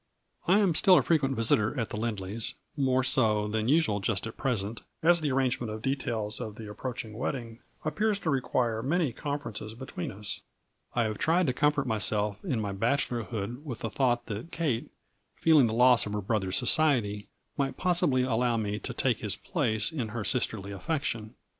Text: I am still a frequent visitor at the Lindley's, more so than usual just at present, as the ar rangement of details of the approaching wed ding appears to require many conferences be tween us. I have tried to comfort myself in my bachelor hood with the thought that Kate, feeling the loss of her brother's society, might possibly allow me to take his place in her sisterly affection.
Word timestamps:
I 0.47 0.57
am 0.57 0.73
still 0.73 0.97
a 0.97 1.03
frequent 1.03 1.35
visitor 1.35 1.79
at 1.79 1.91
the 1.91 1.95
Lindley's, 1.95 2.55
more 2.75 3.03
so 3.03 3.47
than 3.47 3.67
usual 3.67 3.99
just 3.99 4.25
at 4.25 4.35
present, 4.35 4.81
as 5.03 5.21
the 5.21 5.29
ar 5.29 5.37
rangement 5.37 5.69
of 5.71 5.83
details 5.83 6.41
of 6.41 6.55
the 6.55 6.67
approaching 6.67 7.13
wed 7.13 7.33
ding 7.33 7.59
appears 7.85 8.17
to 8.21 8.31
require 8.31 8.81
many 8.81 9.13
conferences 9.13 9.75
be 9.75 9.85
tween 9.85 10.11
us. 10.11 10.41
I 10.95 11.03
have 11.03 11.19
tried 11.19 11.45
to 11.45 11.53
comfort 11.53 11.85
myself 11.85 12.43
in 12.43 12.59
my 12.59 12.71
bachelor 12.71 13.21
hood 13.25 13.63
with 13.63 13.81
the 13.81 13.91
thought 13.91 14.25
that 14.25 14.51
Kate, 14.51 14.89
feeling 15.35 15.67
the 15.67 15.73
loss 15.73 16.07
of 16.07 16.13
her 16.13 16.21
brother's 16.21 16.57
society, 16.57 17.27
might 17.55 17.77
possibly 17.77 18.23
allow 18.23 18.57
me 18.57 18.79
to 18.79 18.95
take 18.95 19.19
his 19.19 19.35
place 19.35 19.91
in 19.91 20.07
her 20.07 20.23
sisterly 20.23 20.71
affection. 20.71 21.35